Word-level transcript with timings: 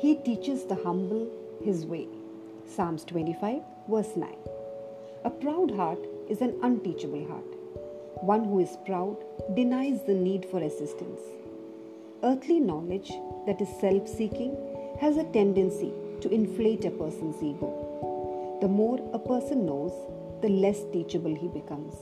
He 0.00 0.14
teaches 0.14 0.64
the 0.64 0.76
humble 0.76 1.28
his 1.62 1.84
way. 1.84 2.08
Psalms 2.66 3.04
25, 3.04 3.60
verse 3.86 4.16
9. 4.16 4.34
A 5.24 5.30
proud 5.30 5.72
heart 5.72 5.98
is 6.26 6.40
an 6.40 6.54
unteachable 6.62 7.28
heart. 7.28 7.54
One 8.22 8.44
who 8.44 8.60
is 8.60 8.78
proud 8.86 9.18
denies 9.54 10.02
the 10.04 10.14
need 10.14 10.46
for 10.46 10.62
assistance. 10.62 11.20
Earthly 12.22 12.60
knowledge 12.60 13.12
that 13.46 13.60
is 13.60 13.68
self 13.78 14.08
seeking 14.08 14.56
has 15.02 15.18
a 15.18 15.30
tendency 15.34 15.92
to 16.22 16.30
inflate 16.30 16.86
a 16.86 16.90
person's 16.90 17.42
ego. 17.42 18.58
The 18.62 18.68
more 18.68 18.98
a 19.12 19.18
person 19.18 19.66
knows, 19.66 19.92
the 20.40 20.48
less 20.48 20.82
teachable 20.94 21.34
he 21.34 21.48
becomes. 21.48 21.94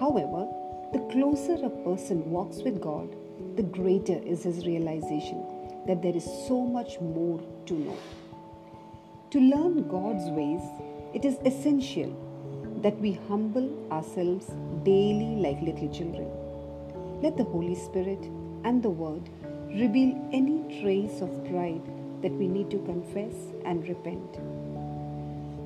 However, 0.00 0.48
the 0.92 1.06
closer 1.12 1.64
a 1.64 1.70
person 1.84 2.28
walks 2.28 2.56
with 2.62 2.80
God, 2.80 3.14
the 3.54 3.62
greater 3.62 4.18
is 4.18 4.42
his 4.42 4.66
realization 4.66 5.53
that 5.86 6.02
there 6.02 6.16
is 6.16 6.24
so 6.46 6.60
much 6.60 7.00
more 7.00 7.40
to 7.66 7.74
know. 7.74 7.96
To 9.30 9.40
learn 9.40 9.88
God's 9.88 10.30
ways, 10.30 10.62
it 11.12 11.24
is 11.24 11.36
essential 11.44 12.12
that 12.82 12.98
we 13.00 13.12
humble 13.28 13.68
ourselves 13.90 14.46
daily 14.84 15.36
like 15.36 15.60
little 15.60 15.88
children. 15.88 16.28
Let 17.22 17.36
the 17.36 17.44
Holy 17.44 17.74
Spirit 17.74 18.22
and 18.64 18.82
the 18.82 18.90
Word 18.90 19.28
reveal 19.68 20.28
any 20.32 20.80
trace 20.80 21.20
of 21.20 21.44
pride 21.48 21.82
that 22.22 22.32
we 22.32 22.46
need 22.46 22.70
to 22.70 22.78
confess 22.78 23.34
and 23.64 23.88
repent. 23.88 24.38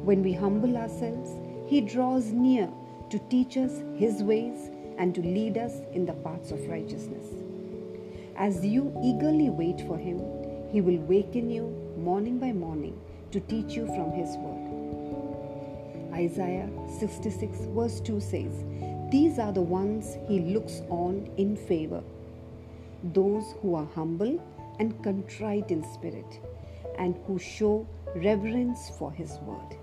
When 0.05 0.23
we 0.23 0.33
humble 0.33 0.77
ourselves, 0.77 1.31
He 1.67 1.81
draws 1.81 2.33
near 2.33 2.71
to 3.11 3.19
teach 3.31 3.57
us 3.57 3.83
His 3.97 4.23
ways 4.23 4.71
and 4.99 5.15
to 5.15 5.21
lead 5.21 5.59
us 5.59 5.73
in 5.93 6.07
the 6.07 6.15
paths 6.15 6.51
of 6.51 6.67
righteousness. 6.69 7.27
As 8.38 8.66
you 8.66 8.94
eagerly 9.04 9.50
wait 9.50 9.82
for 9.88 9.98
Him, 9.98 10.20
He 10.72 10.82
will 10.82 11.00
waken 11.02 11.50
you 11.50 11.68
morning 11.98 12.40
by 12.40 12.52
morning 12.52 13.00
to 13.32 13.40
teach 13.40 13.74
you 13.74 13.86
from 13.88 14.12
His 14.12 14.36
word. 14.38 16.14
Isaiah 16.14 16.70
66, 17.00 17.60
verse 17.76 18.00
2 18.02 18.20
says, 18.20 18.64
These 19.12 19.40
are 19.40 19.52
the 19.52 19.62
ones 19.62 20.18
He 20.28 20.40
looks 20.40 20.82
on 20.90 21.30
in 21.38 21.56
favor 21.56 22.04
those 23.12 23.56
who 23.62 23.76
are 23.76 23.88
humble 23.94 24.42
and 24.80 25.04
contrite 25.04 25.72
in 25.72 25.84
spirit, 25.94 26.40
and 26.98 27.16
who 27.28 27.38
show 27.38 27.86
reverence 28.16 28.92
for 28.98 29.12
His 29.12 29.38
word. 29.46 29.78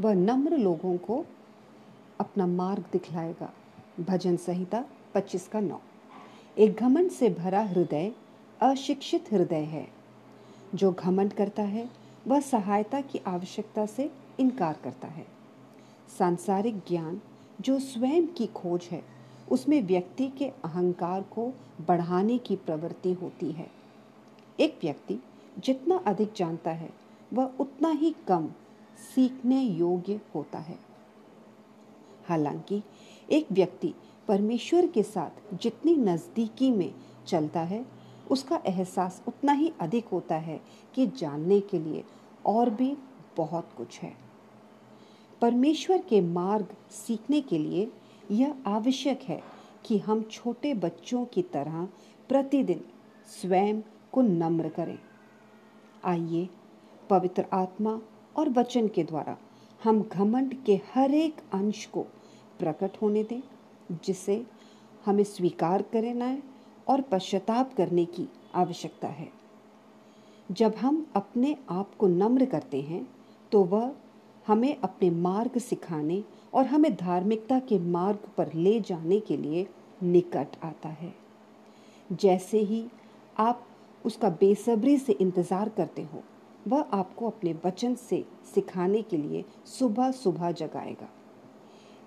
वह 0.00 0.14
नम्र 0.14 0.56
लोगों 0.56 0.96
को 0.98 1.24
अपना 2.19 2.47
मार्ग 2.47 2.85
दिखलाएगा। 2.91 3.53
भजन 3.99 4.37
संहिता 4.37 4.85
25 5.13 5.47
का 5.47 5.59
नौ। 5.59 5.81
एक 6.57 6.75
घमंड 6.75 7.11
से 7.11 7.29
भरा 7.29 7.61
हृदय 7.61 8.11
अशिक्षित 8.61 9.33
हृदय 9.33 9.63
है। 9.63 9.87
जो 10.75 10.91
घमंड 10.91 11.33
करता 11.33 11.63
है, 11.63 11.89
वह 12.27 12.39
सहायता 12.39 13.01
की 13.01 13.19
आवश्यकता 13.19 13.85
से 13.85 14.11
इनकार 14.39 14.79
करता 14.83 15.07
है। 15.07 15.25
सांसारिक 16.19 16.77
ज्ञान 16.77 17.21
जो 17.61 17.79
स्वयं 17.79 18.27
की 18.27 18.47
खोज 18.47 18.83
है, 18.91 19.03
उसमें 19.51 19.83
व्यक्ति 19.83 20.27
के 20.27 20.45
अहंकार 20.45 21.21
को 21.21 21.53
बढ़ाने 21.87 22.37
की 22.37 22.55
प्रवृत्ति 22.55 23.13
होती 23.13 23.51
है। 23.51 23.71
एक 24.59 24.79
व्यक्ति 24.83 25.19
जितना 25.59 25.95
अधिक 25.97 26.33
जानता 26.35 26.71
है, 26.71 26.89
वह 27.33 27.51
उतना 27.59 27.89
ही 27.89 28.15
कम 28.27 28.49
सीखने 29.15 29.61
योग्य 29.61 30.21
होता 30.35 30.59
है। 30.59 30.84
हालाँकि, 32.29 32.81
एक 33.31 33.47
व्यक्ति 33.51 33.93
परमेश्वर 34.27 34.87
के 34.87 35.03
साथ 35.03 35.57
जितनी 35.57 35.95
नज़दीकी 35.95 36.71
में 36.71 36.93
चलता 37.27 37.59
है, 37.59 37.85
उसका 38.31 38.61
एहसास 38.65 39.23
उतना 39.27 39.51
ही 39.51 39.73
अधिक 39.79 40.07
होता 40.07 40.35
है 40.35 40.61
कि 40.93 41.07
जानने 41.07 41.59
के 41.59 41.79
लिए 41.79 42.03
और 42.45 42.69
भी 42.69 42.97
बहुत 43.37 43.69
कुछ 43.77 43.99
है। 43.99 44.13
परमेश्वर 45.41 45.97
के 45.97 46.21
मार्ग 46.21 46.75
सीखने 46.91 47.41
के 47.41 47.57
लिए 47.57 47.91
यह 48.31 48.55
आवश्यक 48.67 49.21
है 49.23 49.43
कि 49.85 49.97
हम 49.97 50.23
छोटे 50.23 50.73
बच्चों 50.73 51.25
की 51.25 51.41
तरह 51.41 51.87
प्रतिदिन 52.29 52.85
स्वयं 53.27 53.81
को 54.11 54.21
नम्र 54.21 54.69
करें। 54.69 54.99
आइए, 56.05 56.49
पवित्र 57.09 57.45
आत्मा 57.53 58.01
और 58.35 58.49
वचन 58.49 58.87
के 58.87 59.03
द्वारा 59.03 59.37
हम 59.83 60.01
घमंड 60.01 60.63
के 60.63 60.81
हर 60.93 61.13
एक 61.13 61.35
अंश 61.53 61.85
को 61.85 62.05
प्रकट 62.59 63.01
होने 63.01 63.23
दें, 63.23 63.41
जिसे 64.03 64.45
हमें 65.05 65.23
स्वीकार 65.25 65.81
करना 65.93 66.25
है 66.25 66.41
और 66.87 67.01
पश्चाताप 67.01 67.73
करने 67.77 68.05
की 68.07 68.27
आवश्यकता 68.55 69.07
है। 69.09 69.27
जब 70.49 70.75
हम 70.75 71.05
अपने 71.15 71.55
आप 71.71 71.95
को 71.95 72.07
नम्र 72.07 72.45
करते 72.45 72.81
हैं 72.81 73.07
तो 73.51 73.63
वह 73.65 73.91
हमें 74.45 74.75
अपने 74.77 75.09
मार्ग 75.11 75.57
सिखाने 75.59 76.23
और 76.53 76.65
हमें 76.65 76.95
धार्मिकता 76.95 77.59
के 77.59 77.79
मार्ग 77.81 78.27
पर 78.37 78.51
ले 78.55 78.79
जाने 78.81 79.19
के 79.19 79.37
लिए 79.37 79.65
निकट 80.03 80.55
आता 80.63 80.89
है। 80.91 81.13
जैसे 82.09 82.59
ही 82.61 82.85
आप 83.37 83.65
उसका 84.05 84.29
बेसब्री 84.31 84.97
से 84.97 85.13
इंतज़ार 85.13 85.69
करते 85.69 86.01
हो, 86.03 86.23
वह 86.67 86.85
आपको 86.93 87.27
अपने 87.27 87.53
वचन 87.65 87.95
से 87.99 88.23
सिखाने 88.53 89.01
के 89.01 89.17
लिए 89.17 89.43
सुबह 89.69 90.11
सुबह 90.13 90.51
जगाएगा। 90.53 91.09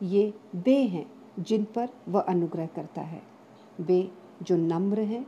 ये 0.03 0.35
वे 0.55 0.77
हैं 0.83 1.11
जिन 1.39 1.65
पर 1.65 1.89
वह 2.09 2.21
अनुग्रह 2.21 2.67
करता 2.67 3.01
है। 3.01 3.23
वे 3.81 4.11
जो 4.43 4.57
नम्र 4.57 5.01
हैं 5.01 5.27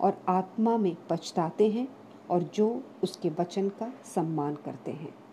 और 0.00 0.22
आत्मा 0.28 0.76
में 0.76 0.96
पछताते 1.10 1.70
हैं 1.70 1.88
और 2.30 2.42
जो 2.42 2.82
उसके 3.02 3.30
वचन 3.30 3.68
का 3.68 3.92
सम्मान 4.14 4.54
करते 4.54 4.90
हैं। 4.90 5.25